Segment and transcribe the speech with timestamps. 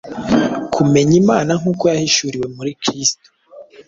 [0.73, 3.27] Kumenya Imana nk’uko yahishuriwe muri Kristo